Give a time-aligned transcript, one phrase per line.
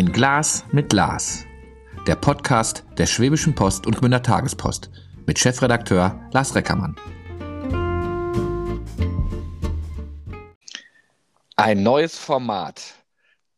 [0.00, 1.44] Ein Glas mit Lars.
[2.06, 4.90] Der Podcast der Schwäbischen Post und Gmünder Tagespost
[5.26, 6.96] mit Chefredakteur Lars Reckermann.
[11.56, 12.94] Ein neues Format.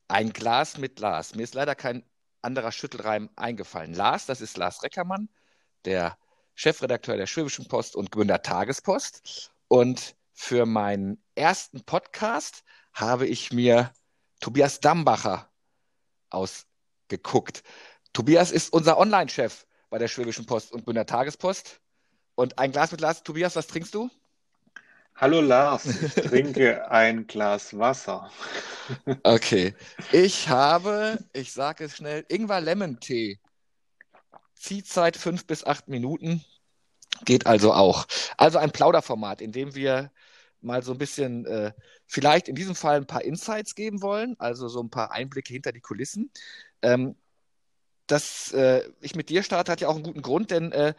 [0.09, 1.37] Ein Glas mit Lars.
[1.37, 2.03] Mir ist leider kein
[2.41, 3.95] anderer Schüttelreim eingefallen.
[3.95, 5.29] Lars, das ist Lars Reckermann,
[5.85, 6.19] der
[6.57, 9.53] Chefredakteur der Schwäbischen Post und Gmünder Tagespost.
[9.69, 13.93] Und für meinen ersten Podcast habe ich mir
[14.41, 15.52] Tobias Dambacher
[16.35, 17.63] ausgeguckt.
[18.13, 21.81] Tobias ist unser Online-Chef bei der Schwäbischen Post und Bündner Tagespost.
[22.35, 23.23] Und ein Glas mit Lars.
[23.23, 24.11] Tobias, was trinkst du?
[25.17, 28.31] Hallo Lars, ich trinke ein Glas Wasser.
[29.23, 29.75] Okay.
[30.11, 33.39] Ich habe, ich sage es schnell, Ingwer-Lemon-Tee.
[34.55, 36.45] Ziehzeit fünf bis acht Minuten.
[37.25, 38.07] Geht also auch.
[38.39, 40.11] Also ein Plauderformat, in dem wir
[40.63, 41.73] mal so ein bisschen, äh,
[42.07, 45.73] vielleicht in diesem Fall ein paar Insights geben wollen, also so ein paar Einblicke hinter
[45.73, 46.31] die Kulissen.
[46.83, 47.17] Ähm,
[48.07, 50.95] dass äh, ich mit dir starte, hat ja auch einen guten Grund, denn äh,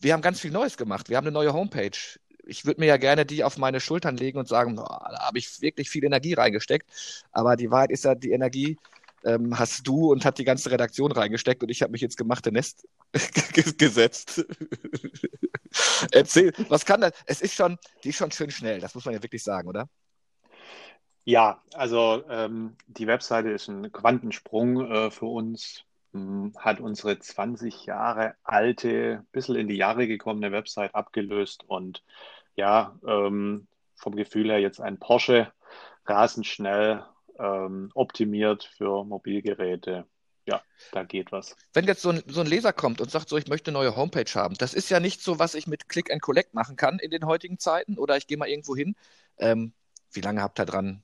[0.00, 1.08] wir haben ganz viel Neues gemacht.
[1.08, 1.98] Wir haben eine neue Homepage.
[2.44, 5.38] Ich würde mir ja gerne die auf meine Schultern legen und sagen, oh, da habe
[5.38, 6.88] ich wirklich viel Energie reingesteckt.
[7.32, 8.78] Aber die Wahrheit ist ja, die Energie
[9.24, 12.52] ähm, hast du und hat die ganze Redaktion reingesteckt und ich habe mich ins gemachte
[12.52, 12.86] Nest
[13.78, 14.44] gesetzt.
[16.12, 17.12] Erzähl, was kann das?
[17.26, 19.88] Es ist schon, die ist schon schön schnell, das muss man ja wirklich sagen, oder?
[21.24, 27.84] Ja, also ähm, die Webseite ist ein Quantensprung äh, für uns, hm, hat unsere 20
[27.84, 32.02] Jahre alte, bisschen in die Jahre gekommene Website abgelöst und
[32.56, 35.52] ja, ähm, vom Gefühl her jetzt ein Porsche,
[36.06, 37.04] rasend schnell,
[37.38, 40.06] ähm, optimiert für Mobilgeräte.
[40.48, 41.54] Ja, da geht was.
[41.74, 43.96] Wenn jetzt so ein, so ein Leser kommt und sagt so, ich möchte eine neue
[43.96, 46.98] Homepage haben, das ist ja nicht so, was ich mit Click and Collect machen kann
[46.98, 48.96] in den heutigen Zeiten oder ich gehe mal irgendwo hin.
[49.36, 49.74] Ähm,
[50.10, 51.02] wie lange habt ihr dran,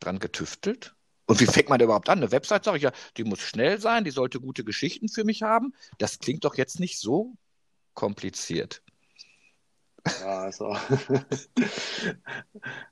[0.00, 0.96] dran getüftelt?
[1.26, 2.18] Und wie fängt man da überhaupt an?
[2.18, 5.44] Eine Website, sage ich ja, die muss schnell sein, die sollte gute Geschichten für mich
[5.44, 5.72] haben.
[5.98, 7.34] Das klingt doch jetzt nicht so
[7.94, 8.82] kompliziert.
[10.18, 10.76] Ja, also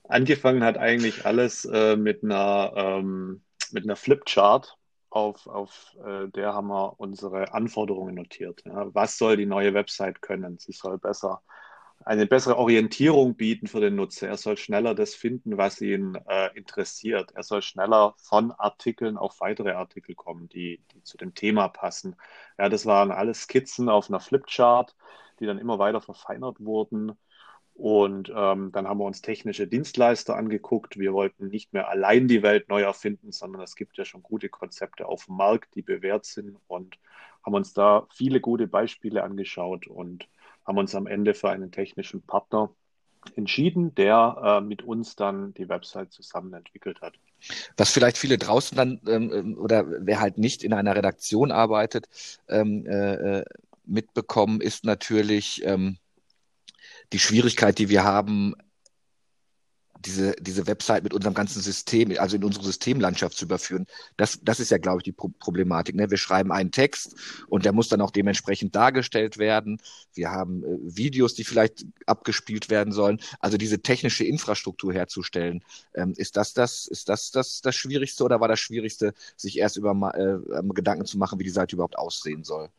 [0.04, 3.42] angefangen hat eigentlich alles äh, mit einer, ähm,
[3.72, 4.78] mit einer Flipchart.
[5.10, 8.62] Auf, auf äh, der haben wir unsere Anforderungen notiert.
[8.64, 8.94] Ja.
[8.94, 10.58] Was soll die neue Website können?
[10.58, 11.42] Sie soll besser
[12.02, 14.28] eine bessere Orientierung bieten für den Nutzer.
[14.28, 17.32] Er soll schneller das finden, was ihn äh, interessiert.
[17.32, 22.16] Er soll schneller von Artikeln auf weitere Artikel kommen, die, die zu dem Thema passen.
[22.58, 24.94] Ja, das waren alles Skizzen auf einer Flipchart
[25.40, 27.12] die dann immer weiter verfeinert wurden.
[27.80, 30.98] Und ähm, dann haben wir uns technische Dienstleister angeguckt.
[30.98, 34.50] Wir wollten nicht mehr allein die Welt neu erfinden, sondern es gibt ja schon gute
[34.50, 36.98] Konzepte auf dem Markt, die bewährt sind und
[37.42, 40.28] haben uns da viele gute Beispiele angeschaut und
[40.66, 42.68] haben uns am Ende für einen technischen Partner
[43.34, 47.14] entschieden, der äh, mit uns dann die Website zusammen entwickelt hat.
[47.78, 52.10] Was vielleicht viele draußen dann ähm, ähm oder wer halt nicht in einer Redaktion arbeitet,
[52.46, 53.44] ähm, äh, äh
[53.86, 55.96] mitbekommen, ist natürlich ähm,
[57.12, 58.54] die Schwierigkeit, die wir haben,
[60.04, 63.86] diese, diese Website mit unserem ganzen System, also in unsere Systemlandschaft zu überführen.
[64.16, 65.94] Das, das ist ja, glaube ich, die Pro Problematik.
[65.94, 66.10] Ne?
[66.10, 67.14] Wir schreiben einen Text
[67.48, 69.80] und der muss dann auch dementsprechend dargestellt werden.
[70.14, 73.20] Wir haben äh, Videos, die vielleicht abgespielt werden sollen.
[73.40, 75.62] Also diese technische Infrastruktur herzustellen.
[75.94, 79.76] Ähm, ist das das, ist das, das das Schwierigste oder war das Schwierigste, sich erst
[79.76, 82.70] über äh, Gedanken zu machen, wie die Seite überhaupt aussehen soll?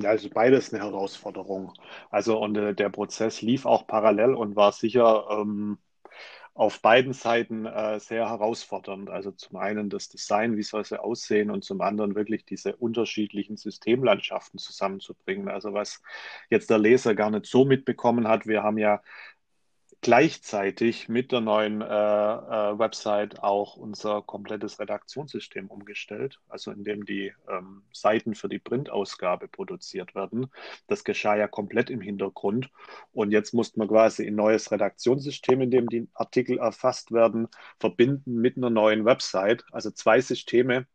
[0.00, 1.72] Ja, also beides eine Herausforderung.
[2.10, 5.78] Also und äh, der Prozess lief auch parallel und war sicher ähm,
[6.54, 9.10] auf beiden Seiten äh, sehr herausfordernd.
[9.10, 13.56] Also zum einen das Design, wie soll es aussehen und zum anderen wirklich diese unterschiedlichen
[13.56, 15.48] Systemlandschaften zusammenzubringen.
[15.48, 16.02] Also was
[16.50, 19.02] jetzt der Leser gar nicht so mitbekommen hat, wir haben ja
[20.00, 27.32] gleichzeitig mit der neuen äh, äh, Website auch unser komplettes Redaktionssystem umgestellt, also indem die
[27.48, 30.46] ähm, Seiten für die Printausgabe produziert werden.
[30.86, 32.70] Das geschah ja komplett im Hintergrund.
[33.12, 37.48] Und jetzt mussten wir quasi ein neues Redaktionssystem, in dem die Artikel erfasst werden,
[37.78, 39.64] verbinden mit einer neuen Website.
[39.72, 40.86] Also zwei Systeme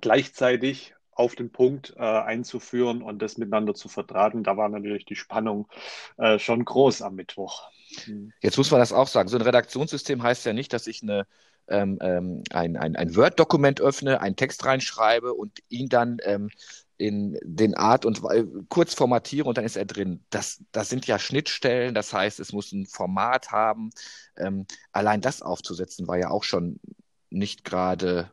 [0.00, 4.42] gleichzeitig auf den Punkt äh, einzuführen und das miteinander zu vertragen.
[4.44, 5.68] Da war natürlich die Spannung
[6.16, 7.68] äh, schon groß am Mittwoch.
[8.06, 8.32] Mhm.
[8.40, 9.28] Jetzt muss man das auch sagen.
[9.28, 11.26] So ein Redaktionssystem heißt ja nicht, dass ich eine,
[11.68, 16.48] ähm, ähm, ein, ein, ein Word-Dokument öffne, einen Text reinschreibe und ihn dann ähm,
[16.96, 18.22] in den Art und
[18.68, 20.24] kurz formatiere und dann ist er drin.
[20.30, 23.90] Das, das sind ja Schnittstellen, das heißt, es muss ein Format haben.
[24.36, 26.78] Ähm, allein das aufzusetzen war ja auch schon
[27.28, 28.30] nicht gerade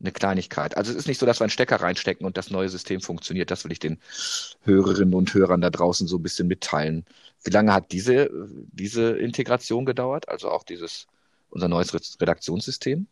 [0.00, 0.76] eine Kleinigkeit.
[0.76, 3.50] Also es ist nicht so, dass wir einen Stecker reinstecken und das neue System funktioniert.
[3.50, 3.98] Das will ich den
[4.62, 7.04] Hörerinnen und Hörern da draußen so ein bisschen mitteilen.
[7.42, 8.30] Wie lange hat diese,
[8.72, 10.28] diese Integration gedauert?
[10.28, 11.06] Also auch dieses,
[11.50, 13.06] unser neues Redaktionssystem?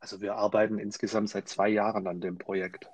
[0.00, 2.88] Also wir arbeiten insgesamt seit zwei Jahren an dem Projekt.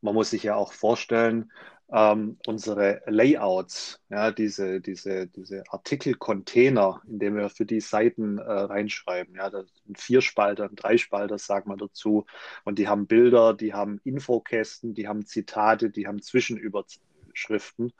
[0.00, 1.50] Man muss sich ja auch vorstellen,
[1.92, 8.42] ähm, unsere Layouts, ja, diese, diese, diese Artikel-Container, in denen wir für die Seiten äh,
[8.42, 9.34] reinschreiben.
[9.36, 12.26] Ja, das sind Vierspalter, Dreispalter, sagt man dazu.
[12.64, 17.92] Und die haben Bilder, die haben Infokästen, die haben Zitate, die haben Zwischenüberschriften.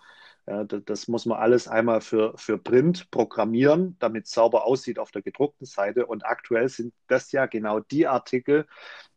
[0.47, 4.99] Ja, das, das, muss man alles einmal für, für Print programmieren, damit es sauber aussieht
[4.99, 6.07] auf der gedruckten Seite.
[6.07, 8.67] Und aktuell sind das ja genau die Artikel,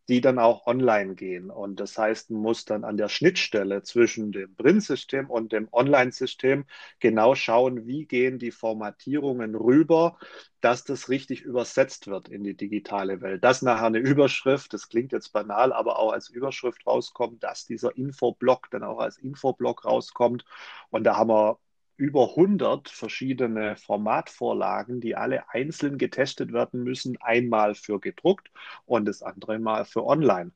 [0.09, 1.50] die dann auch online gehen.
[1.51, 6.65] Und das heißt, man muss dann an der Schnittstelle zwischen dem Print-System und dem Online-System
[7.00, 10.18] genau schauen, wie gehen die Formatierungen rüber,
[10.62, 13.44] dass das richtig übersetzt wird in die digitale Welt.
[13.44, 17.95] Dass nachher eine Überschrift, das klingt jetzt banal, aber auch als Überschrift rauskommt, dass dieser
[17.98, 20.45] Infoblock dann auch als Infoblock rauskommt.
[20.89, 21.60] Und da haben wir
[21.97, 28.51] über 100 verschiedene Formatvorlagen, die alle einzeln getestet werden müssen, einmal für gedruckt
[28.85, 30.51] und das andere Mal für online.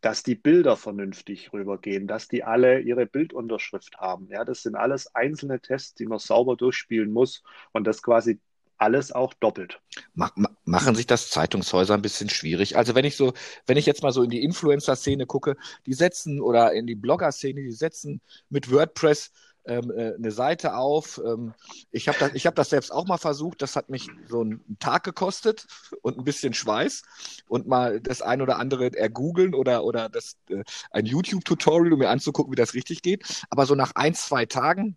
[0.00, 4.28] Dass die Bilder vernünftig rübergehen, dass die alle ihre Bildunterschrift haben.
[4.30, 7.42] Ja, das sind alles einzelne Tests, die man sauber durchspielen muss
[7.72, 8.38] und das quasi
[8.80, 9.80] alles auch doppelt.
[10.14, 12.76] Machen sich das Zeitungshäuser ein bisschen schwierig?
[12.76, 13.32] Also wenn ich so,
[13.66, 17.60] wenn ich jetzt mal so in die Influencer-Szene gucke, die setzen oder in die Blogger-Szene,
[17.60, 18.20] die setzen
[18.50, 19.32] mit WordPress
[19.68, 21.20] ähm, äh, eine Seite auf.
[21.24, 21.54] Ähm,
[21.90, 23.62] ich habe das, hab das selbst auch mal versucht.
[23.62, 25.66] Das hat mich so einen Tag gekostet
[26.02, 27.02] und ein bisschen Schweiß
[27.46, 32.10] und mal das ein oder andere ergoogeln oder, oder das, äh, ein YouTube-Tutorial, um mir
[32.10, 33.24] anzugucken, wie das richtig geht.
[33.50, 34.96] Aber so nach ein, zwei Tagen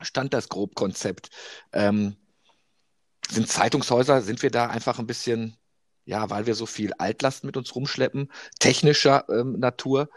[0.00, 1.30] stand das Grobkonzept.
[1.72, 2.16] Ähm,
[3.30, 5.56] sind Zeitungshäuser, sind wir da einfach ein bisschen,
[6.04, 8.30] ja, weil wir so viel Altlast mit uns rumschleppen,
[8.60, 10.08] technischer ähm, Natur,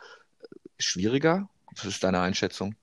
[0.78, 1.50] schwieriger?
[1.75, 2.75] Was ist deine Einschätzung?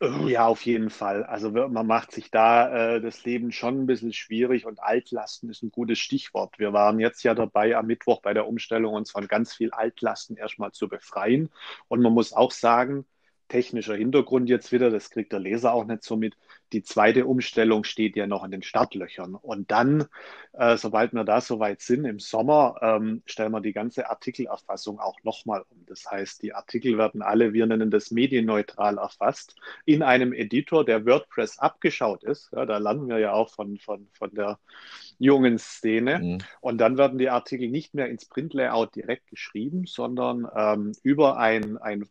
[0.00, 1.24] Ja, auf jeden Fall.
[1.24, 5.62] Also man macht sich da äh, das Leben schon ein bisschen schwierig und Altlasten ist
[5.64, 6.56] ein gutes Stichwort.
[6.60, 10.36] Wir waren jetzt ja dabei, am Mittwoch bei der Umstellung uns von ganz viel Altlasten
[10.36, 11.50] erstmal zu befreien.
[11.88, 13.06] Und man muss auch sagen,
[13.48, 16.36] technischer Hintergrund jetzt wieder, das kriegt der Leser auch nicht so mit.
[16.72, 19.34] Die zweite Umstellung steht ja noch in den Startlöchern.
[19.34, 20.06] Und dann,
[20.52, 25.22] äh, sobald wir da soweit sind, im Sommer, ähm, stellen wir die ganze Artikelerfassung auch
[25.22, 25.84] nochmal um.
[25.86, 31.06] Das heißt, die Artikel werden alle, wir nennen das medienneutral erfasst, in einem Editor, der
[31.06, 32.50] WordPress abgeschaut ist.
[32.52, 34.58] Ja, da landen wir ja auch von, von, von der
[35.18, 36.18] jungen Szene.
[36.18, 36.38] Mhm.
[36.60, 41.78] Und dann werden die Artikel nicht mehr ins Print-Layout direkt geschrieben, sondern ähm, über ein,
[41.78, 42.08] ein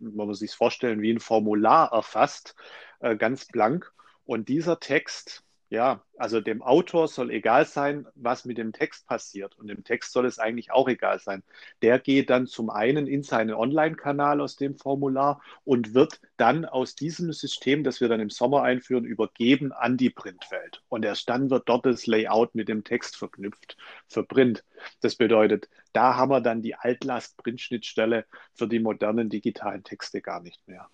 [0.00, 2.54] man muss sich vorstellen, wie ein Formular erfasst,
[3.00, 3.92] äh, ganz blank.
[4.30, 9.58] Und dieser Text, ja, also dem Autor soll egal sein, was mit dem Text passiert.
[9.58, 11.42] Und dem Text soll es eigentlich auch egal sein.
[11.82, 16.94] Der geht dann zum einen in seinen Online-Kanal aus dem Formular und wird dann aus
[16.94, 20.84] diesem System, das wir dann im Sommer einführen, übergeben an die Printwelt.
[20.88, 24.64] Und erst dann wird dort das Layout mit dem Text verknüpft für Print.
[25.00, 30.60] Das bedeutet, da haben wir dann die Altlast-Print-Schnittstelle für die modernen digitalen Texte gar nicht
[30.68, 30.88] mehr.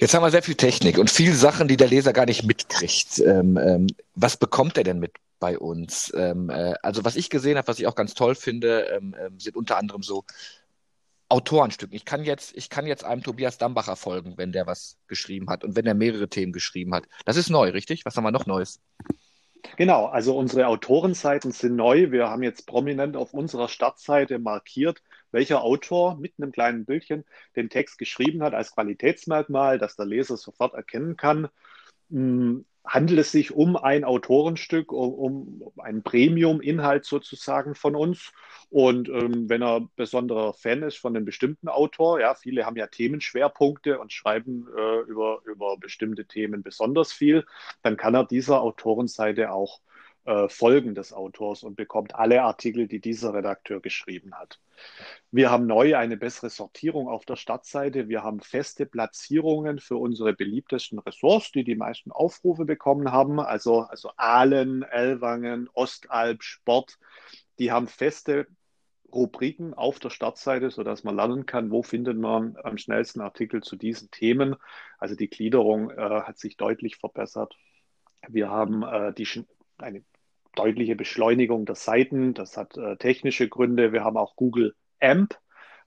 [0.00, 3.18] Jetzt haben wir sehr viel Technik und viele Sachen, die der Leser gar nicht mitkriegt.
[3.18, 6.12] Ähm, ähm, was bekommt er denn mit bei uns?
[6.16, 9.40] Ähm, äh, also was ich gesehen habe, was ich auch ganz toll finde, ähm, ähm,
[9.40, 10.24] sind unter anderem so
[11.28, 11.96] Autorenstücken.
[11.96, 15.64] Ich kann jetzt, ich kann jetzt einem Tobias Dambacher folgen, wenn der was geschrieben hat
[15.64, 17.04] und wenn er mehrere Themen geschrieben hat.
[17.24, 18.04] Das ist neu, richtig?
[18.04, 18.80] Was haben wir noch Neues?
[19.76, 22.12] Genau, also unsere Autorenseiten sind neu.
[22.12, 27.24] Wir haben jetzt prominent auf unserer Startseite markiert, welcher Autor mit einem kleinen Bildchen
[27.56, 31.48] den Text geschrieben hat als Qualitätsmerkmal, dass der Leser sofort erkennen kann.
[32.10, 38.32] Hm, handelt es sich um ein Autorenstück, um, um einen Premium-Inhalt sozusagen von uns.
[38.70, 42.86] Und ähm, wenn er besonderer Fan ist von einem bestimmten Autor, ja, viele haben ja
[42.86, 47.44] Themenschwerpunkte und schreiben äh, über, über bestimmte Themen besonders viel,
[47.82, 49.80] dann kann er dieser Autorenseite auch
[50.28, 54.60] äh, Folgen des Autors und bekommt alle Artikel, die dieser Redakteur geschrieben hat.
[55.30, 58.08] Wir haben neu eine bessere Sortierung auf der Startseite.
[58.08, 63.40] Wir haben feste Platzierungen für unsere beliebtesten Ressorts, die die meisten Aufrufe bekommen haben.
[63.40, 66.98] Also, also Aalen, Ellwangen, Ostalb, Sport.
[67.58, 68.46] Die haben feste
[69.10, 73.76] Rubriken auf der Startseite, sodass man lernen kann, wo findet man am schnellsten Artikel zu
[73.76, 74.56] diesen Themen.
[74.98, 77.56] Also die Gliederung äh, hat sich deutlich verbessert.
[78.28, 79.26] Wir haben äh, die,
[79.78, 80.04] eine
[80.58, 82.34] deutliche Beschleunigung der Seiten.
[82.34, 83.92] Das hat äh, technische Gründe.
[83.92, 85.38] Wir haben auch Google AMP.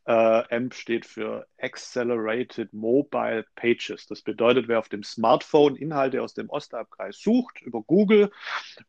[0.05, 4.07] Äh, AMP steht für Accelerated Mobile Pages.
[4.07, 8.31] Das bedeutet, wer auf dem Smartphone Inhalte aus dem Ostabkreis sucht über Google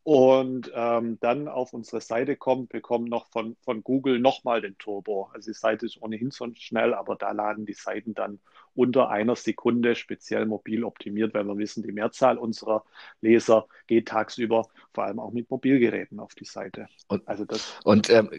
[0.04, 5.30] und ähm, dann auf unsere Seite kommt, bekommt noch von, von Google nochmal den Turbo.
[5.34, 8.40] Also die Seite ist ohnehin so schnell, aber da laden die Seiten dann
[8.74, 12.84] unter einer Sekunde speziell mobil optimiert, weil wir wissen, die Mehrzahl unserer
[13.20, 16.88] Leser geht tagsüber vor allem auch mit Mobilgeräten auf die Seite.
[17.08, 18.30] Und, also das und ähm,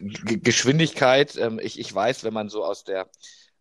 [0.43, 3.07] Geschwindigkeit, ähm, ich, ich weiß, wenn man so aus der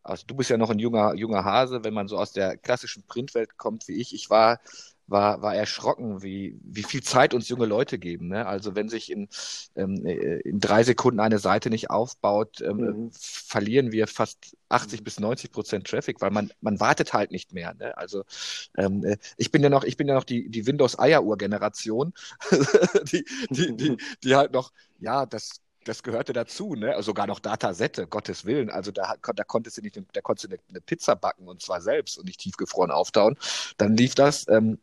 [0.05, 3.07] also du bist ja noch ein junger, junger Hase, wenn man so aus der klassischen
[3.07, 4.13] Printwelt kommt wie ich.
[4.15, 4.61] Ich war
[5.07, 8.29] war, war erschrocken, wie, wie viel Zeit uns junge Leute geben.
[8.29, 8.47] Ne?
[8.47, 9.29] Also wenn sich in,
[9.77, 13.11] ähm, äh, in drei Sekunden eine Seite nicht aufbaut, ähm, mhm.
[13.13, 15.05] verlieren wir fast 80 mhm.
[15.05, 17.75] bis 90 Prozent Traffic, weil man, man wartet halt nicht mehr.
[17.75, 17.97] Ne?
[17.97, 18.25] Also
[18.77, 22.13] ähm, äh, ich bin ja noch, ich bin ja noch die, die Windows-Eieruhr-Generation,
[23.13, 26.95] die, die, die, die halt noch, ja, das, das gehörte dazu, ne?
[26.95, 28.71] Also sogar noch Datasette, Gottes Willen.
[28.71, 31.81] Also da, da konntest du nicht, da konntest du eine, eine, Pizza backen und zwar
[31.81, 33.37] selbst und nicht tiefgefroren auftauen.
[33.77, 34.47] Dann lief das.
[34.49, 34.79] Ähm,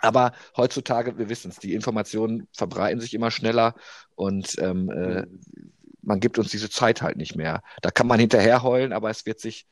[0.00, 3.74] aber heutzutage, wir wissen es, die Informationen verbreiten sich immer schneller
[4.14, 5.26] und ähm, äh,
[6.02, 7.62] man gibt uns diese Zeit halt nicht mehr.
[7.82, 9.66] Da kann man hinterher heulen, aber es wird sich,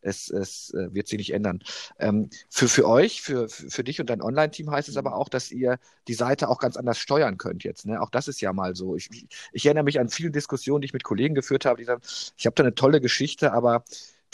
[0.00, 1.60] es, es äh, wird sich nicht ändern.
[1.98, 5.50] Ähm, für, für euch, für, für dich und dein Online-Team heißt es aber auch, dass
[5.50, 5.78] ihr
[6.08, 7.86] die Seite auch ganz anders steuern könnt jetzt.
[7.86, 8.00] Ne?
[8.00, 8.96] Auch das ist ja mal so.
[8.96, 9.10] Ich,
[9.52, 12.02] ich erinnere mich an viele Diskussionen, die ich mit Kollegen geführt habe, die sagen,
[12.36, 13.84] ich habe da eine tolle Geschichte, aber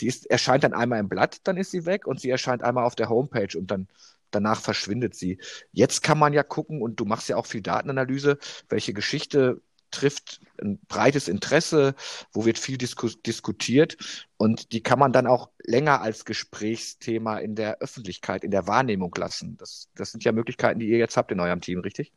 [0.01, 2.85] die ist, erscheint dann einmal im Blatt, dann ist sie weg und sie erscheint einmal
[2.85, 3.87] auf der Homepage und dann
[4.33, 5.39] danach verschwindet sie.
[5.71, 8.37] Jetzt kann man ja gucken, und du machst ja auch viel Datenanalyse,
[8.69, 9.61] welche Geschichte
[9.91, 11.95] trifft ein breites Interesse,
[12.31, 13.97] wo wird viel disku diskutiert
[14.37, 19.13] und die kann man dann auch länger als Gesprächsthema in der Öffentlichkeit, in der Wahrnehmung
[19.15, 19.55] lassen.
[19.57, 22.11] Das, das sind ja Möglichkeiten, die ihr jetzt habt in eurem Team, richtig?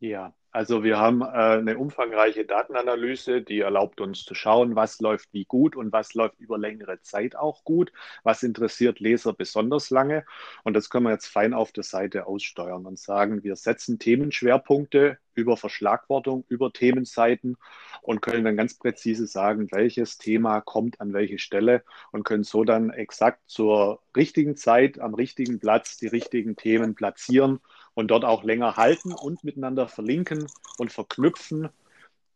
[0.00, 5.32] Ja, also wir haben äh, eine umfangreiche Datenanalyse, die erlaubt uns zu schauen, was läuft
[5.32, 7.90] wie gut und was läuft über längere Zeit auch gut,
[8.22, 10.26] was interessiert Leser besonders lange.
[10.62, 15.16] Und das können wir jetzt fein auf der Seite aussteuern und sagen, wir setzen Themenschwerpunkte
[15.34, 17.56] über Verschlagwortung, über Themenseiten
[18.02, 22.64] und können dann ganz präzise sagen, welches Thema kommt an welche Stelle und können so
[22.64, 27.60] dann exakt zur richtigen Zeit am richtigen Platz die richtigen Themen platzieren
[27.94, 30.46] und dort auch länger halten und miteinander verlinken
[30.78, 31.68] und verknüpfen.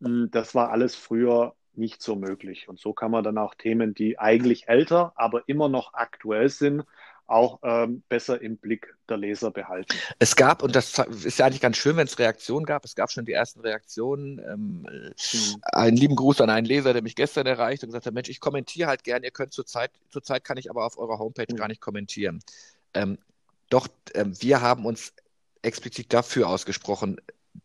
[0.01, 2.69] Hm, das war alles früher nicht so möglich.
[2.69, 6.85] Und so kann man dann auch Themen, die eigentlich älter, aber immer noch aktuell sind,
[7.27, 9.95] auch ähm, besser im Blick der Leser behalten.
[10.19, 13.11] Es gab, und das ist ja eigentlich ganz schön, wenn es Reaktionen gab, es gab
[13.11, 14.39] schon die ersten Reaktionen.
[14.39, 15.57] Ähm, mhm.
[15.63, 18.41] Einen lieben Gruß an einen Leser, der mich gestern erreicht und gesagt hat, Mensch, ich
[18.41, 21.57] kommentiere halt gern, ihr könnt zurzeit, zurzeit kann ich aber auf eurer Homepage mhm.
[21.57, 22.41] gar nicht kommentieren.
[22.95, 23.19] Ähm,
[23.71, 25.13] doch ähm, wir haben uns
[25.67, 27.21] explizit dafür ausgesprochen,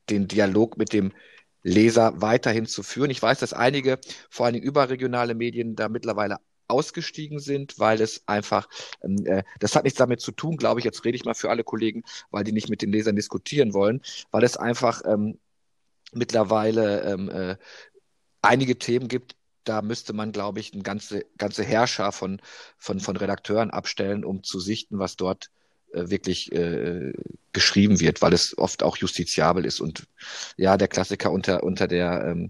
[0.10, 1.14] den Dialog mit dem
[1.64, 3.12] Leser weiterhin zu führen.
[3.12, 8.68] Ich weiß, dass einige, vor allem überregionale Medien, da mittlerweile ausgestiegen sind, weil es einfach,
[9.04, 11.50] ähm, äh, das hat nichts damit zu tun, glaube ich, jetzt rede ich mal für
[11.50, 15.38] alle Kollegen, weil die nicht mit den Lesern diskutieren wollen, weil es einfach ähm,
[16.14, 17.58] mittlerweile ähm, äh,
[18.42, 22.42] einige Themen gibt, da müsste man, glaube ich, eine ganze, ganze Herrscher von,
[22.78, 25.52] von, von Redakteuren abstellen, um zu sichten, was dort
[25.94, 27.14] wirklich äh,
[27.54, 30.08] geschrieben wird, weil es oft auch justiziabel ist und
[30.58, 32.50] ja, der Klassiker unter, unter der ähm,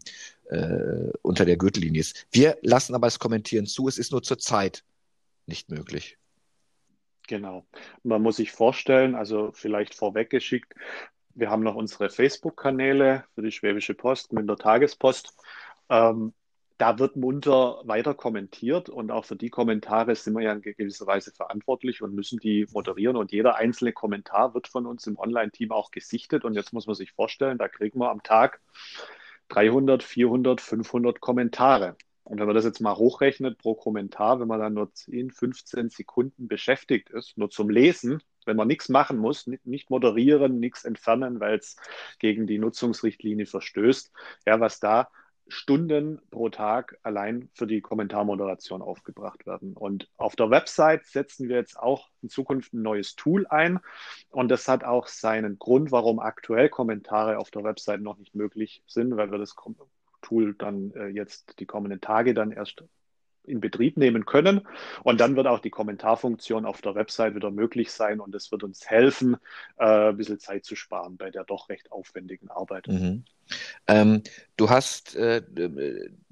[0.52, 2.28] äh, unter der Gürtellinie ist.
[2.32, 4.84] Wir lassen aber das Kommentieren zu, es ist nur zur Zeit
[5.46, 6.18] nicht möglich.
[7.28, 7.66] Genau.
[8.04, 10.74] Man muss sich vorstellen, also vielleicht vorweggeschickt,
[11.34, 15.34] wir haben noch unsere Facebook-Kanäle für die Schwäbische Post, mit der Tagespost.
[15.90, 16.34] Ähm,
[16.82, 21.06] da wird munter weiter kommentiert und auch für die Kommentare sind wir ja in gewisser
[21.06, 25.72] Weise verantwortlich und müssen die moderieren und jeder einzelne Kommentar wird von uns im Online-Team
[25.72, 28.62] auch gesichtet und jetzt muss man sich vorstellen, da kriegen wir am Tag
[29.50, 31.98] 300, 400, 500 Kommentare.
[32.24, 35.90] Und wenn man das jetzt mal hochrechnet pro Kommentar, wenn man dann nur 10, 15
[35.90, 41.40] Sekunden beschäftigt ist, nur zum Lesen, wenn man nichts machen muss, nicht moderieren, nichts entfernen,
[41.40, 41.76] weil es
[42.18, 44.12] gegen die Nutzungsrichtlinie verstößt,
[44.48, 45.10] ja, was da
[45.52, 49.74] Stunden pro Tag allein für die Kommentarmoderation aufgebracht werden.
[49.74, 53.80] Und auf der Website setzen wir jetzt auch in Zukunft ein neues Tool ein.
[54.30, 58.84] Und das hat auch seinen Grund, warum aktuell Kommentare auf der Website noch nicht möglich
[58.88, 59.56] sind, weil wir das
[60.22, 62.84] Tool dann äh, jetzt die kommenden Tage dann erst
[63.44, 64.62] in Betrieb nehmen können.
[65.04, 68.64] Und dann wird auch die Kommentarfunktion auf der Website wieder möglich sein und es wird
[68.64, 69.38] uns helfen,
[69.78, 72.88] äh, ein bisschen Zeit zu sparen bei der doch recht aufwendigen Arbeit.
[72.88, 73.24] Mhm.
[73.88, 74.24] Ähm,
[74.58, 75.42] du hast, äh,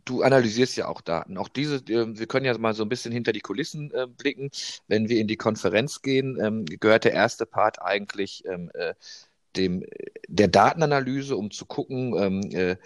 [0.05, 1.37] du analysierst ja auch Daten.
[1.37, 4.49] Auch diese, äh, wir können ja mal so ein bisschen hinter die Kulissen äh, blicken.
[4.87, 8.93] Wenn wir in die Konferenz gehen, ähm, gehört der erste Part eigentlich ähm, äh,
[9.55, 9.83] dem,
[10.27, 12.77] der Datenanalyse, um zu gucken, ähm, äh,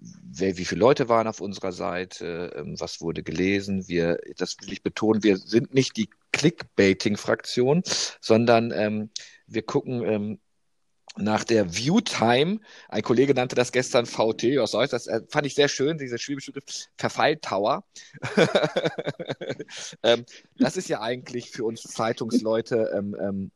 [0.00, 3.88] wer, wie viele Leute waren auf unserer Seite, ähm, was wurde gelesen.
[3.88, 7.82] Wir, das will ich betonen, wir sind nicht die Clickbaiting-Fraktion,
[8.20, 9.10] sondern ähm,
[9.46, 10.38] wir gucken, ähm,
[11.16, 15.44] nach der Viewtime, ein Kollege nannte das gestern VT, was soll ich, das äh, fand
[15.44, 17.84] ich sehr schön, dieser schwäbische Begriff, Verfalltower.
[20.04, 20.24] ähm,
[20.56, 23.50] das ist ja eigentlich für uns Zeitungsleute ähm, ähm,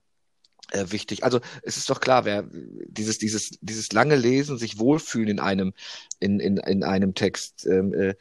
[0.73, 1.25] äh, wichtig.
[1.25, 5.73] Also es ist doch klar, wer dieses, dieses, dieses lange Lesen, sich wohlfühlen in einem,
[6.21, 7.66] in, in, in einem Text.
[7.66, 8.14] Ähm, äh,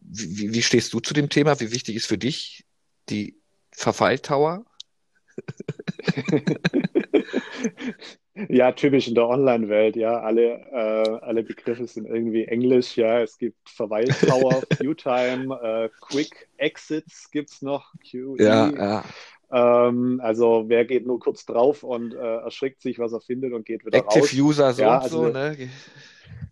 [0.00, 1.60] wie, wie stehst du zu dem Thema?
[1.60, 2.64] Wie wichtig ist für dich
[3.08, 3.36] die
[3.72, 4.64] Verfalltower?
[8.48, 10.20] Ja, typisch in der Online-Welt, ja.
[10.20, 13.20] Alle, äh, alle Begriffe sind irgendwie Englisch, ja.
[13.20, 18.36] Es gibt Verweildauer, Queue-Time, äh, Quick Exits gibt es noch, QE.
[18.38, 19.04] Ja, ja.
[19.50, 23.64] Ähm, also wer geht nur kurz drauf und äh, erschrickt sich, was er findet und
[23.64, 24.32] geht wieder Active raus.
[24.34, 25.56] User so Ja, und also so, ne?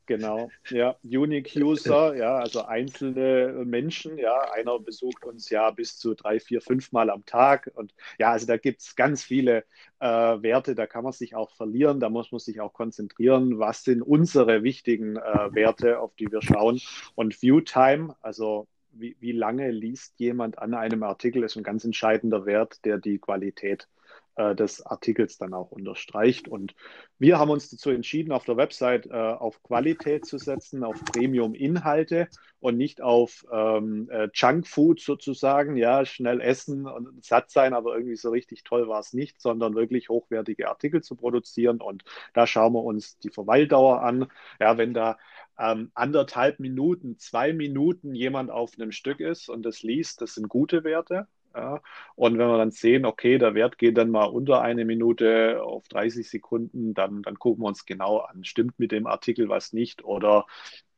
[0.06, 6.14] Genau, ja, Unique User, ja, also einzelne Menschen, ja, einer besucht uns ja bis zu
[6.14, 9.64] drei, vier, fünf Mal am Tag und ja, also da gibt es ganz viele
[9.98, 13.82] äh, Werte, da kann man sich auch verlieren, da muss man sich auch konzentrieren, was
[13.82, 16.80] sind unsere wichtigen äh, Werte, auf die wir schauen
[17.16, 21.84] und View Time, also wie, wie lange liest jemand an einem Artikel, ist ein ganz
[21.84, 23.88] entscheidender Wert, der die Qualität
[24.36, 26.48] äh, des Artikels dann auch unterstreicht.
[26.48, 26.74] Und
[27.18, 32.28] wir haben uns dazu entschieden, auf der Website äh, auf Qualität zu setzen, auf Premium-Inhalte
[32.60, 38.16] und nicht auf ähm, äh, Junkfood sozusagen, ja, schnell essen und satt sein, aber irgendwie
[38.16, 41.80] so richtig toll war es nicht, sondern wirklich hochwertige Artikel zu produzieren.
[41.80, 44.26] Und da schauen wir uns die Verweildauer an.
[44.60, 45.16] Ja, wenn da
[45.58, 50.48] ähm, anderthalb Minuten, zwei Minuten jemand auf einem Stück ist und das liest, das sind
[50.48, 51.26] gute Werte.
[51.56, 51.80] Ja.
[52.16, 55.88] Und wenn wir dann sehen, okay, der Wert geht dann mal unter eine Minute auf
[55.88, 60.04] 30 Sekunden, dann, dann gucken wir uns genau an, stimmt mit dem Artikel was nicht
[60.04, 60.46] oder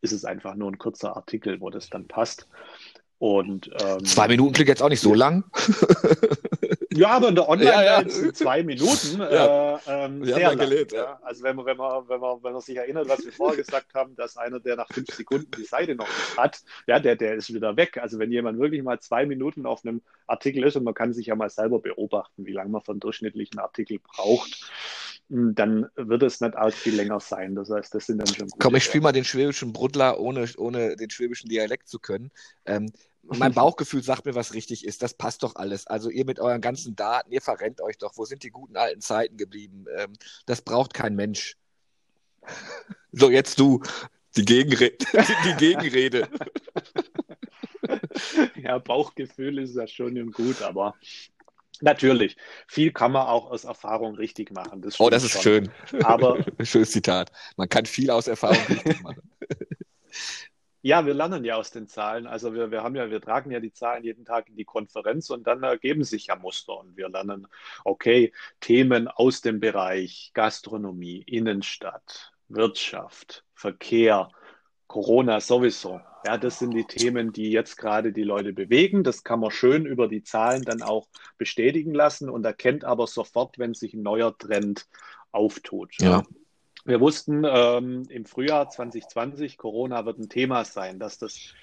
[0.00, 2.48] ist es einfach nur ein kurzer Artikel, wo das dann passt.
[3.18, 5.44] Und, ähm, Zwei Minuten klingt jetzt auch nicht so lang.
[6.98, 8.08] Ja, aber in der Online Ja, ja.
[8.08, 9.76] sind zwei Minuten Ja.
[9.76, 10.58] äh, ähm, sehr lang.
[10.58, 11.18] gelebt, ja.
[11.22, 13.94] Also wenn man, wenn man, wenn man, wenn man sich erinnert, was wir vorher gesagt
[13.94, 17.34] haben, dass einer, der nach fünf Sekunden die Seite noch nicht hat, ja, der, der
[17.34, 17.98] ist wieder weg.
[17.98, 21.26] Also wenn jemand wirklich mal zwei Minuten auf einem Artikel ist und man kann sich
[21.26, 24.70] ja mal selber beobachten, wie lange man für einen durchschnittlichen Artikel braucht,
[25.28, 27.54] dann wird es nicht arg viel länger sein.
[27.54, 30.96] Das heißt, das sind dann schon Komm, ich spiele mal den schwäbischen Brudler, ohne, ohne
[30.96, 32.30] den schwäbischen Dialekt zu können.
[32.64, 32.90] Ähm,
[33.22, 35.02] mein Bauchgefühl sagt mir, was richtig ist.
[35.02, 35.86] Das passt doch alles.
[35.86, 38.16] Also ihr mit euren ganzen Daten, ihr verrennt euch doch.
[38.16, 39.84] Wo sind die guten alten Zeiten geblieben?
[39.96, 40.14] Ähm,
[40.46, 41.56] das braucht kein Mensch.
[43.12, 43.82] So, jetzt du.
[44.36, 44.92] Die, Gegenre
[45.44, 46.28] die Gegenrede.
[48.56, 50.94] Ja, Bauchgefühl ist ja schon und gut, aber
[51.80, 52.36] natürlich,
[52.66, 54.82] viel kann man auch aus Erfahrung richtig machen.
[54.82, 55.42] Das Oh, das ist schon.
[55.42, 56.04] schön.
[56.04, 57.30] Aber Schönes Zitat.
[57.56, 59.22] Man kann viel aus Erfahrung richtig machen.
[60.80, 62.26] Ja, wir lernen ja aus den Zahlen.
[62.26, 65.28] Also wir, wir haben ja, wir tragen ja die Zahlen jeden Tag in die Konferenz
[65.30, 67.48] und dann ergeben sich ja Muster und wir lernen,
[67.84, 74.30] okay, Themen aus dem Bereich Gastronomie, Innenstadt, Wirtschaft, Verkehr,
[74.86, 76.00] Corona sowieso.
[76.26, 79.04] Ja, das sind die Themen, die jetzt gerade die Leute bewegen.
[79.04, 83.58] Das kann man schön über die Zahlen dann auch bestätigen lassen und erkennt aber sofort,
[83.58, 84.86] wenn sich ein neuer Trend
[85.30, 85.94] auftut.
[86.00, 86.24] Ja.
[86.84, 91.54] Wir wussten ähm, im Frühjahr 2020, Corona wird ein Thema sein, dass das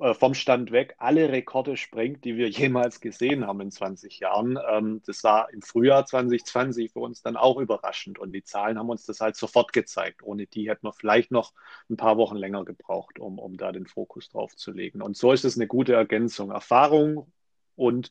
[0.00, 4.58] äh, vom Stand weg alle Rekorde sprengt, die wir jemals gesehen haben in 20 Jahren.
[4.68, 8.90] Ähm, das war im Frühjahr 2020 für uns dann auch überraschend und die Zahlen haben
[8.90, 10.22] uns das halt sofort gezeigt.
[10.22, 11.52] Ohne die hätten wir vielleicht noch
[11.90, 15.02] ein paar Wochen länger gebraucht, um, um da den Fokus drauf zu legen.
[15.02, 16.50] Und so ist es eine gute Ergänzung.
[16.50, 17.32] Erfahrung
[17.76, 18.10] und,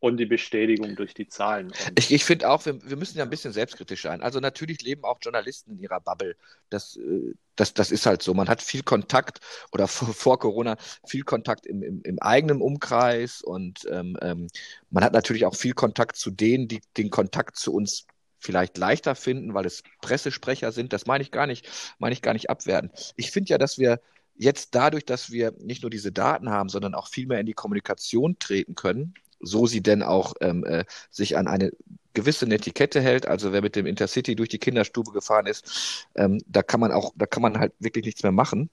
[0.00, 1.66] und die Bestätigung durch die Zahlen.
[1.66, 4.20] Und Ich, ich finde auch, wir, wir müssen ja ein bisschen selbstkritisch sein.
[4.20, 6.36] Also natürlich leben auch Journalisten in ihrer Bubble.
[6.70, 8.34] Das, äh, das, das ist halt so.
[8.34, 9.40] Man hat viel Kontakt
[9.72, 14.48] oder vor, vor Corona viel Kontakt im, im, im eigenen Umkreis und ähm, ähm,
[14.90, 18.06] man hat natürlich auch viel Kontakt zu denen, die den Kontakt zu uns
[18.42, 20.92] vielleicht leichter finden, weil es Pressesprecher sind.
[20.92, 22.90] Das meine ich gar nicht, meine ich gar nicht abwerten.
[23.16, 24.00] Ich finde ja, dass wir
[24.42, 27.54] jetzt dadurch, dass wir nicht nur diese Daten haben, sondern auch viel mehr in die
[27.54, 31.72] Kommunikation treten können, so sie denn auch ähm, äh, sich an eine
[32.14, 33.26] gewisse Netiquette hält.
[33.26, 37.12] Also wer mit dem Intercity durch die Kinderstube gefahren ist, ähm, da kann man auch,
[37.16, 38.70] da kann man halt wirklich nichts mehr machen.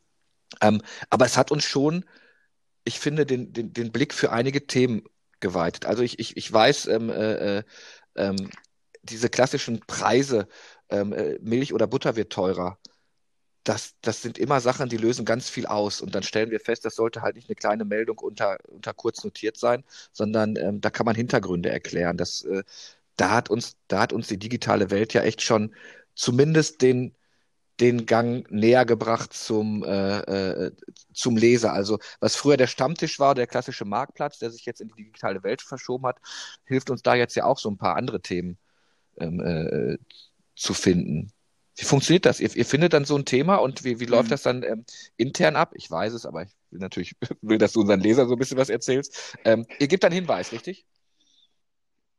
[0.62, 2.06] Ähm, aber es hat uns schon,
[2.84, 5.04] ich finde, den, den, den Blick für einige Themen
[5.40, 5.86] geweitet.
[5.86, 7.64] Also ich, ich, ich weiß, ähm, äh, äh,
[8.16, 8.50] ähm,
[9.04, 10.48] diese klassischen Preise,
[10.90, 12.78] ähm, äh, Milch oder Butter wird teurer
[13.70, 16.02] das, das sind immer Sachen, die lösen ganz viel aus.
[16.02, 19.24] Und dann stellen wir fest, das sollte halt nicht eine kleine Meldung unter, unter kurz
[19.24, 22.18] notiert sein, sondern ähm, da kann man Hintergründe erklären.
[22.18, 22.64] Das, äh,
[23.16, 25.76] da hat uns, da hat uns die digitale Welt ja echt schon
[26.16, 27.16] zumindest den,
[27.80, 30.72] den Gang näher gebracht zum, äh, äh,
[31.14, 31.72] zum Leser.
[31.72, 35.44] Also was früher der Stammtisch war, der klassische Marktplatz, der sich jetzt in die digitale
[35.44, 36.18] Welt verschoben hat,
[36.66, 38.58] hilft uns da jetzt ja auch so ein paar andere Themen
[39.20, 39.98] ähm, äh,
[40.56, 41.32] zu finden.
[41.80, 42.42] Wie funktioniert das?
[42.42, 44.32] Ihr, ihr findet dann so ein Thema und wie, wie läuft mhm.
[44.32, 45.72] das dann ähm, intern ab?
[45.76, 48.58] Ich weiß es, aber ich will natürlich, will, dass du unseren Lesern so ein bisschen
[48.58, 49.38] was erzählst.
[49.46, 50.86] Ähm, ihr gebt dann Hinweis, richtig?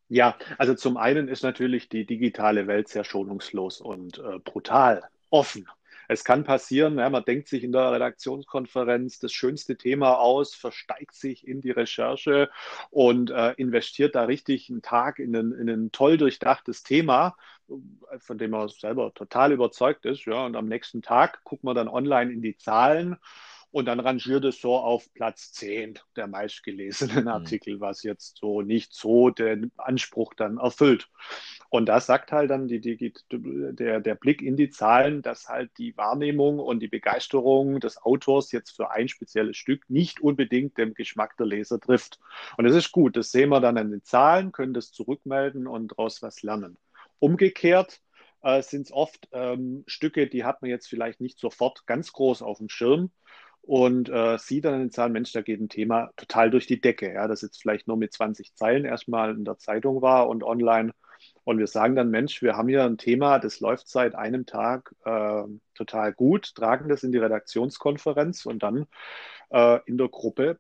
[0.09, 5.69] Ja, also zum einen ist natürlich die digitale Welt sehr schonungslos und äh, brutal, offen
[6.11, 11.15] es kann passieren, ja, man denkt sich in der Redaktionskonferenz das schönste Thema aus, versteigt
[11.15, 12.51] sich in die Recherche
[12.91, 17.37] und äh, investiert da richtig einen Tag in ein, in ein toll durchdachtes Thema,
[18.19, 20.25] von dem man selber total überzeugt ist.
[20.27, 23.17] Ja, und am nächsten Tag guckt man dann online in die Zahlen
[23.73, 27.29] und dann rangiert es so auf Platz 10 der meistgelesenen mhm.
[27.29, 31.09] Artikel, was jetzt so nicht so den Anspruch dann erfüllt.
[31.69, 35.71] Und da sagt halt dann die, die, der, der Blick in die Zahlen, dass halt
[35.79, 40.95] die Wahrnehmung und die Begeisterung des Autors jetzt für ein spezielles Stück nicht unbedingt dem
[40.95, 42.19] Geschmack der Leser trifft.
[42.57, 45.93] Und das ist gut, das sehen wir dann an den Zahlen, können das zurückmelden und
[45.93, 46.77] daraus was lernen.
[47.21, 48.01] Umgekehrt
[48.43, 52.43] äh, sind es oft ähm, Stücke, die hat man jetzt vielleicht nicht sofort ganz groß
[52.43, 53.11] auf dem Schirm
[53.63, 56.81] und äh, sieht dann in den Zahlen, Mensch, da geht ein Thema total durch die
[56.81, 57.13] Decke.
[57.13, 60.93] Ja, das jetzt vielleicht nur mit 20 Zeilen erstmal in der Zeitung war und online.
[61.45, 64.95] Und wir sagen dann, Mensch, wir haben hier ein Thema, das läuft seit einem Tag
[65.05, 65.43] äh,
[65.75, 68.87] total gut, tragen das in die Redaktionskonferenz und dann
[69.51, 70.59] äh, in der Gruppe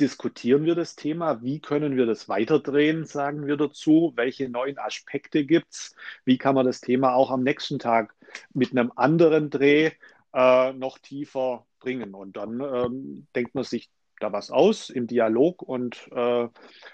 [0.00, 5.44] diskutieren wir das Thema, wie können wir das weiterdrehen, sagen wir dazu, welche neuen Aspekte
[5.44, 8.14] gibt es, wie kann man das Thema auch am nächsten Tag
[8.52, 9.92] mit einem anderen Dreh
[10.34, 12.14] äh, noch tiefer bringen.
[12.14, 16.48] Und dann ähm, denkt man sich da was aus im Dialog und äh,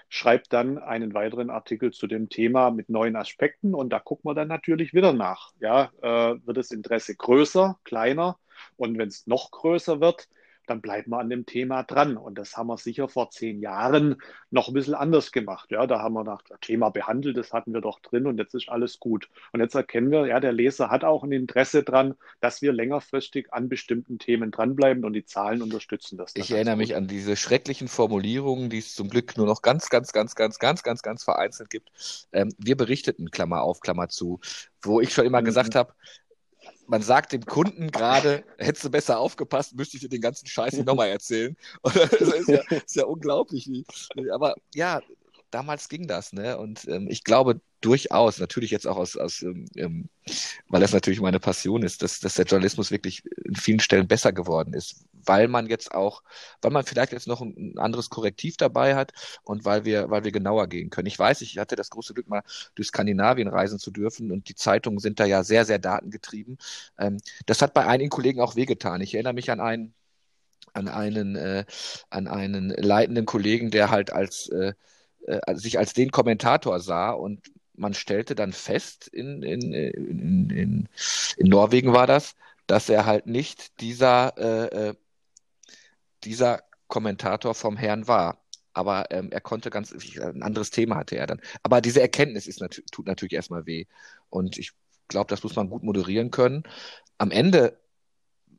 [0.09, 3.73] schreibt dann einen weiteren Artikel zu dem Thema mit neuen Aspekten.
[3.73, 5.51] Und da guckt man dann natürlich wieder nach.
[5.59, 8.37] Ja, äh, wird das Interesse größer, kleiner?
[8.75, 10.27] Und wenn es noch größer wird,
[10.67, 12.17] dann bleibt man an dem Thema dran.
[12.17, 14.21] Und das haben wir sicher vor zehn Jahren
[14.51, 15.71] noch ein bisschen anders gemacht.
[15.71, 18.53] Ja, da haben wir nach das Thema behandelt, das hatten wir doch drin und jetzt
[18.53, 19.29] ist alles gut.
[19.51, 23.53] Und jetzt erkennen wir, ja, der Leser hat auch ein Interesse dran, dass wir längerfristig
[23.53, 26.33] an bestimmten Themen dranbleiben und die Zahlen unterstützen das.
[26.35, 30.11] Ich erinnere mich an diese schrecklichen Formulierungen, die es zum Glück nur noch ganz, ganz,
[30.11, 31.91] ganz, ganz, ganz, ganz, ganz vereinzelt gibt.
[32.31, 34.39] Ähm, wir berichteten, Klammer auf, Klammer zu,
[34.81, 35.45] wo ich schon immer mhm.
[35.45, 35.93] gesagt habe,
[36.87, 40.75] man sagt dem Kunden gerade, hättest du besser aufgepasst, müsste ich dir den ganzen Scheiß
[40.75, 41.55] hier nochmal erzählen.
[41.85, 43.67] Ist ja, ist ja unglaublich.
[43.67, 43.85] Wie,
[44.31, 45.01] aber ja,
[45.51, 46.57] damals ging das, ne?
[46.57, 50.09] Und ähm, ich glaube durchaus, natürlich jetzt auch aus, aus ähm, ähm,
[50.69, 54.31] weil das natürlich meine Passion ist, dass, dass der Journalismus wirklich in vielen Stellen besser
[54.31, 56.23] geworden ist, weil man jetzt auch,
[56.61, 59.11] weil man vielleicht jetzt noch ein, anderes Korrektiv dabei hat
[59.43, 61.07] und weil wir, weil wir genauer gehen können.
[61.07, 62.43] Ich weiß, ich hatte das große Glück, mal
[62.75, 66.57] durch Skandinavien reisen zu dürfen und die Zeitungen sind da ja sehr, sehr datengetrieben.
[66.97, 69.01] Ähm, das hat bei einigen Kollegen auch wehgetan.
[69.01, 69.93] Ich erinnere mich an einen
[70.73, 71.65] an einen, äh,
[72.09, 74.73] an einen leitenden Kollegen, der halt als äh,
[75.27, 77.39] äh, sich als den Kommentator sah und
[77.75, 80.89] man stellte dann fest, in, in, in, in,
[81.37, 82.35] in Norwegen war das,
[82.67, 84.95] dass er halt nicht dieser, äh, äh
[86.23, 88.39] dieser Kommentator vom Herrn war.
[88.73, 91.41] Aber ähm, er konnte ganz, ein anderes Thema hatte er dann.
[91.61, 93.85] Aber diese Erkenntnis ist nat tut natürlich erstmal weh.
[94.29, 94.71] Und ich
[95.07, 96.63] glaube, das muss man gut moderieren können.
[97.17, 97.79] Am Ende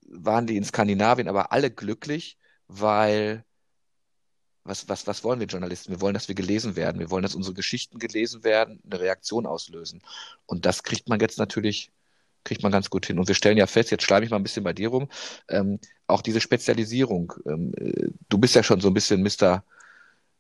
[0.07, 3.45] waren die in Skandinavien aber alle glücklich, weil
[4.65, 5.93] was, was, was wollen wir Journalisten?
[5.93, 6.99] Wir wollen, dass wir gelesen werden.
[6.99, 10.03] Wir wollen, dass unsere Geschichten gelesen werden, eine Reaktion auslösen.
[10.47, 11.91] Und das kriegt man jetzt natürlich,
[12.45, 13.19] kriegt man ganz gut hin.
[13.19, 15.09] Und wir stellen ja fest, jetzt schleife ich mal ein bisschen bei dir rum,
[15.49, 17.35] ähm, auch diese Spezialisierung.
[17.47, 19.63] Ähm, äh, du bist ja schon so ein bisschen Mr.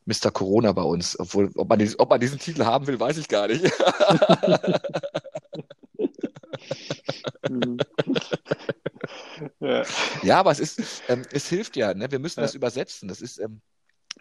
[0.07, 0.31] Mr.
[0.33, 1.19] Corona bei uns.
[1.19, 3.65] Obwohl, ob man, diesen, ob man diesen Titel haben will, weiß ich gar nicht.
[9.61, 9.83] ja.
[10.23, 10.39] ja.
[10.41, 12.11] aber es ist, ähm, es hilft ja, ne?
[12.11, 12.47] Wir müssen ja.
[12.47, 13.09] das übersetzen.
[13.09, 13.61] Das ist, ähm,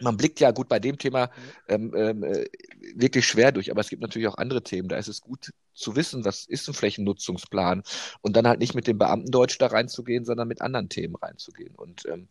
[0.00, 1.30] man blickt ja gut bei dem Thema
[1.68, 2.46] ähm, ähm, äh,
[2.94, 4.88] wirklich schwer durch, aber es gibt natürlich auch andere Themen.
[4.88, 7.82] Da ist es gut zu wissen, was ist ein Flächennutzungsplan
[8.20, 11.74] und dann halt nicht mit dem Beamtendeutsch da reinzugehen, sondern mit anderen Themen reinzugehen.
[11.74, 12.28] Und ähm,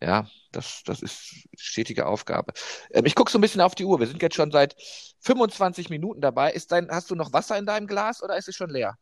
[0.00, 2.52] ja, das, das ist stetige Aufgabe.
[2.92, 3.98] Ähm, ich gucke so ein bisschen auf die Uhr.
[4.00, 4.76] Wir sind jetzt schon seit
[5.20, 6.52] 25 Minuten dabei.
[6.52, 8.96] Ist dein, hast du noch Wasser in deinem Glas oder ist es schon leer?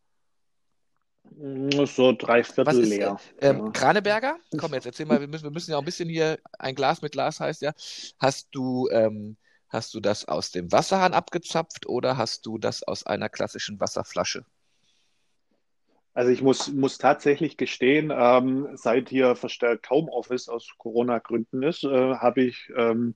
[1.86, 3.20] So drei Viertel ist, leer.
[3.40, 3.70] Äh, ähm, ja.
[3.70, 4.36] Kraneberger?
[4.58, 7.02] Komm, jetzt erzähl mal, wir müssen, wir müssen ja auch ein bisschen hier, ein Glas
[7.02, 7.72] mit Glas heißt ja.
[8.18, 9.36] Hast du, ähm,
[9.68, 14.44] hast du das aus dem Wasserhahn abgezapft oder hast du das aus einer klassischen Wasserflasche?
[16.14, 22.14] Also ich muss, muss tatsächlich gestehen, ähm, seit hier verstärkt Homeoffice aus Corona-Gründen ist, äh,
[22.14, 23.14] habe ich ähm,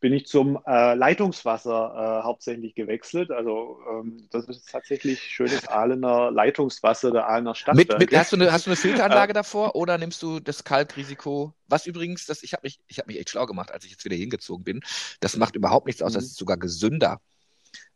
[0.00, 3.30] bin ich zum äh, Leitungswasser äh, hauptsächlich gewechselt.
[3.30, 7.76] Also ähm, das ist tatsächlich schönes Ahlener Leitungswasser der Ahlener Stadt.
[7.76, 11.54] Mit, mit, hast, du eine, hast du eine Filteranlage davor oder nimmst du das Kalkrisiko?
[11.68, 14.16] Was übrigens, das, ich habe mich, hab mich echt schlau gemacht, als ich jetzt wieder
[14.16, 14.80] hingezogen bin.
[15.20, 16.28] Das macht überhaupt nichts aus, das mhm.
[16.28, 17.20] ist sogar gesünder.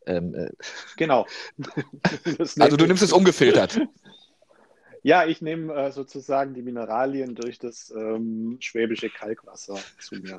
[0.06, 0.50] Ähm, äh,
[0.96, 1.26] genau.
[2.58, 3.78] also du nimmst es ungefiltert.
[5.02, 10.38] Ja, ich nehme äh, sozusagen die Mineralien durch das ähm, schwäbische Kalkwasser zu mir.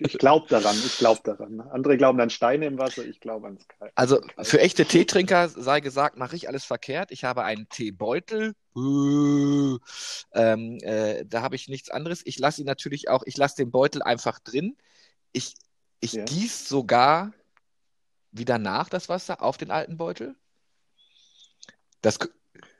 [0.00, 1.60] ich, glaube daran, ich glaube daran.
[1.60, 3.92] Andere glauben an Steine im Wasser, ich glaube ans Kalk.
[3.94, 7.12] Also für echte Teetrinker sei gesagt, mache ich alles verkehrt.
[7.12, 8.54] Ich habe einen Teebeutel.
[8.76, 9.78] ähm,
[10.82, 12.22] äh, da habe ich nichts anderes.
[12.24, 14.76] Ich lasse ihn natürlich auch, ich lasse den Beutel einfach drin.
[15.32, 15.54] Ich,
[16.00, 16.24] ich ja.
[16.24, 17.32] gieße sogar
[18.32, 20.34] wieder nach das Wasser auf den alten Beutel.
[22.02, 22.18] Das,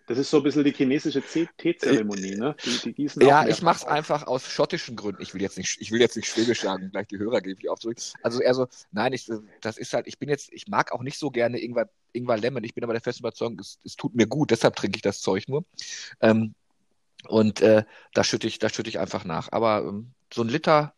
[0.07, 1.23] das ist so ein bisschen die chinesische
[1.57, 2.55] Teezeremonie, ne?
[2.65, 5.23] Die, die gießen ja, ich mache es einfach aus schottischen Gründen.
[5.23, 7.71] Ich will jetzt nicht, ich will jetzt nicht Schwäbisch sagen, gleich die Hörer gebe ich
[7.71, 7.99] auch zurück.
[8.23, 11.19] Also eher so, nein, ich, das ist halt, ich bin jetzt, ich mag auch nicht
[11.19, 12.65] so gerne Ingwer, Ingwer Lemon.
[12.65, 15.21] Ich bin aber der festen Überzeugung, es, es tut mir gut, deshalb trinke ich das
[15.21, 15.65] Zeug nur.
[16.21, 16.55] Ähm,
[17.27, 19.51] und äh, da schütte ich, da schütte ich einfach nach.
[19.53, 20.95] Aber ähm, so ein Liter,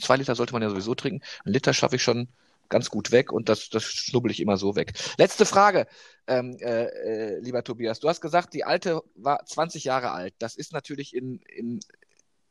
[0.00, 1.24] zwei Liter sollte man ja sowieso trinken.
[1.44, 2.28] Ein Liter schaffe ich schon
[2.68, 4.92] ganz gut weg und das, das schnubbel ich immer so weg.
[5.16, 5.86] Letzte Frage,
[6.26, 8.00] ähm, äh, äh, lieber Tobias.
[8.00, 10.34] Du hast gesagt, die alte war 20 Jahre alt.
[10.38, 11.80] Das ist natürlich in, in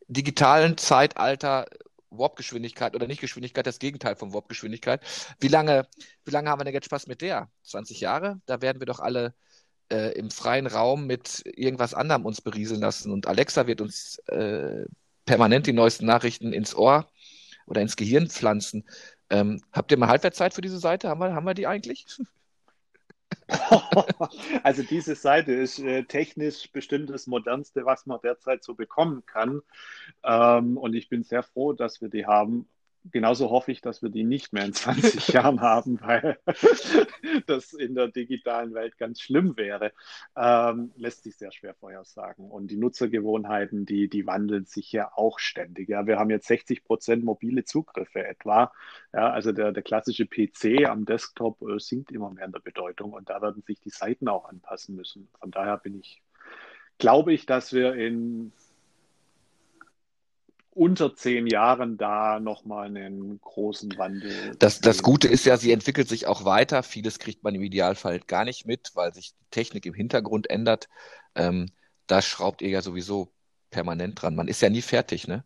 [0.07, 1.67] digitalen Zeitalter
[2.09, 5.01] Warp-Geschwindigkeit oder nicht Geschwindigkeit, das Gegenteil von Warp-Geschwindigkeit.
[5.39, 5.87] Wie lange,
[6.25, 7.49] wie lange haben wir denn jetzt Spaß mit der?
[7.63, 8.41] 20 Jahre?
[8.45, 9.33] Da werden wir doch alle
[9.89, 14.85] äh, im freien Raum mit irgendwas anderem uns berieseln lassen und Alexa wird uns äh,
[15.25, 17.09] permanent die neuesten Nachrichten ins Ohr
[17.65, 18.85] oder ins Gehirn pflanzen.
[19.29, 21.09] Ähm, habt ihr mal Halbwertszeit für diese Seite?
[21.09, 22.05] Haben wir, haben wir die eigentlich?
[24.63, 29.61] also diese Seite ist äh, technisch bestimmt das modernste, was man derzeit so bekommen kann.
[30.23, 32.67] Ähm, und ich bin sehr froh, dass wir die haben
[33.11, 36.37] genauso hoffe ich, dass wir die nicht mehr in 20 Jahren haben, weil
[37.47, 39.91] das in der digitalen Welt ganz schlimm wäre.
[40.35, 42.49] Ähm, lässt sich sehr schwer vorhersagen.
[42.49, 45.89] Und die Nutzergewohnheiten, die, die wandeln sich ja auch ständig.
[45.89, 48.71] Ja, wir haben jetzt 60 Prozent mobile Zugriffe etwa.
[49.13, 53.13] Ja, also der, der klassische PC am Desktop äh, sinkt immer mehr in der Bedeutung
[53.13, 55.29] und da werden sich die Seiten auch anpassen müssen.
[55.39, 56.21] Von daher bin ich,
[56.97, 58.51] glaube ich, dass wir in
[60.77, 64.55] unter zehn Jahren da nochmal einen großen Wandel.
[64.59, 66.83] Das, das Gute ist ja, sie entwickelt sich auch weiter.
[66.83, 70.87] Vieles kriegt man im Idealfall gar nicht mit, weil sich die Technik im Hintergrund ändert.
[71.35, 71.71] Ähm,
[72.05, 73.33] da schraubt ihr ja sowieso
[73.71, 74.35] permanent dran.
[74.35, 75.43] Man ist ja nie fertig, ne?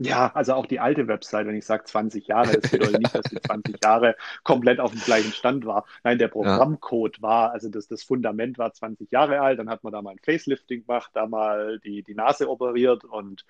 [0.00, 3.24] Ja, also auch die alte Website, wenn ich sage 20 Jahre, das bedeutet nicht, dass
[3.24, 5.86] die 20 Jahre komplett auf dem gleichen Stand war.
[6.04, 9.92] Nein, der Programmcode war, also das, das Fundament war 20 Jahre alt, dann hat man
[9.92, 13.44] da mal ein Facelifting gemacht, da mal die, die Nase operiert und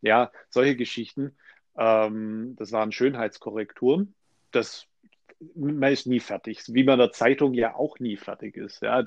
[0.00, 1.36] ja, solche Geschichten.
[1.76, 4.14] Ähm, das waren Schönheitskorrekturen.
[4.50, 4.86] Das
[5.54, 8.82] man ist nie fertig, wie man in der Zeitung ja auch nie fertig ist.
[8.82, 9.04] Ja,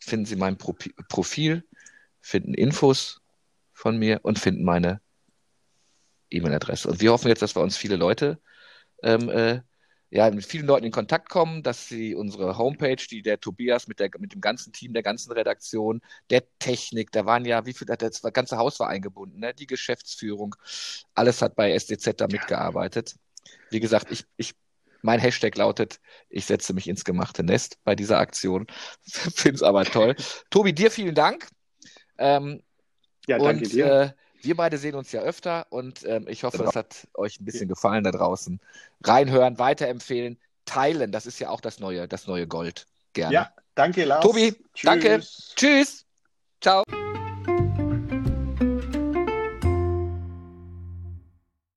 [0.02, 1.64] finden Sie mein Profil,
[2.22, 3.22] finden Infos
[3.72, 5.00] von mir und finden meine
[6.32, 6.90] E-Mail-Adresse.
[6.90, 8.42] Und wir hoffen jetzt, dass wir uns viele Leute,
[9.04, 9.62] ähm, äh,
[10.10, 14.00] ja, mit vielen Leuten in Kontakt kommen, dass sie unsere Homepage, die der Tobias mit,
[14.00, 17.86] der, mit dem ganzen Team, der ganzen Redaktion, der Technik, da waren ja, wie viel,
[17.86, 19.54] das ganze Haus war eingebunden, ne?
[19.54, 20.56] die Geschäftsführung,
[21.14, 23.18] alles hat bei SDZ da mitgearbeitet.
[23.70, 24.56] Wie gesagt, ich, ich
[25.02, 28.68] mein Hashtag lautet, ich setze mich ins gemachte Nest bei dieser Aktion.
[29.04, 30.16] Finde es aber toll.
[30.50, 31.48] Tobi, dir vielen Dank.
[32.18, 32.62] Ähm,
[33.28, 33.86] ja, danke und, dir.
[33.86, 36.70] Äh, wir beide sehen uns ja öfter und ähm, ich hoffe, genau.
[36.70, 38.60] es hat euch ein bisschen gefallen da draußen.
[39.04, 42.88] Reinhören, weiterempfehlen, teilen, das ist ja auch das neue, das neue Gold.
[43.12, 43.34] Gerne.
[43.34, 44.26] Ja, Danke, Lars.
[44.26, 44.84] Tobi, Tschüss.
[44.84, 45.22] danke.
[45.56, 46.06] Tschüss.
[46.60, 46.84] Ciao.